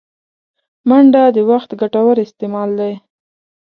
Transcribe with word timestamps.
منډه 0.89 1.23
د 1.35 1.37
وخت 1.49 1.69
ګټور 1.81 2.15
استعمال 2.25 2.69
دی 2.79 2.93